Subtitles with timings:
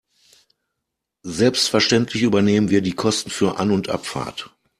[1.21, 4.49] Selbstverständlich übernehmen wir die Kosten für An- und Abfahrt.